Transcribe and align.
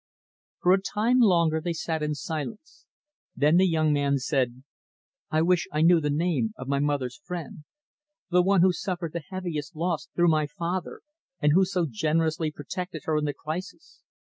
For 0.61 0.73
a 0.73 0.81
time 0.81 1.19
longer 1.19 1.61
they 1.61 1.73
sat 1.73 2.01
in 2.01 2.15
silence. 2.15 2.87
Then 3.35 3.57
the 3.57 3.67
young 3.67 3.93
man 3.93 4.17
said, 4.17 4.63
"I 5.29 5.43
wish 5.43 5.67
I 5.71 5.81
knew 5.83 6.01
the 6.01 6.09
name 6.09 6.55
of 6.57 6.67
my 6.67 6.79
mother's 6.79 7.21
friend 7.23 7.65
the 8.31 8.41
one 8.41 8.61
who 8.61 8.73
suffered 8.73 9.13
the 9.13 9.21
heaviest 9.29 9.75
loss 9.75 10.07
through 10.15 10.29
my 10.29 10.47
father, 10.47 11.01
and 11.39 11.51
who 11.51 11.65
so 11.65 11.85
generously 11.87 12.49
protected 12.51 13.03
her 13.05 13.15
in 13.15 13.25
the 13.25 13.33
crisis. 13.35 14.01